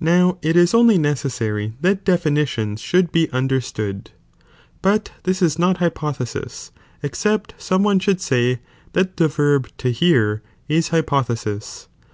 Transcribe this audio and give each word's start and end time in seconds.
Now 0.00 0.38
it 0.40 0.56
is 0.56 0.72
only 0.72 0.96
necessary 0.96 1.74
that 1.82 2.02
definitions 2.02 2.80
should 2.80 3.12
be 3.12 3.30
understood, 3.32 4.12
but 4.80 5.10
this 5.24 5.42
is 5.42 5.58
not 5.58 5.76
hypothe 5.76 6.26
sis, 6.26 6.70
except 7.02 7.52
some 7.58 7.82
one 7.82 7.98
should 7.98 8.22
say 8.22 8.60
that 8.94 9.18
the 9.18 9.28
verb 9.28 9.68
to 9.76 9.90
hear 9.92 10.40
is 10.70 10.88
hypo 10.88 11.20
thesil. 11.20 11.86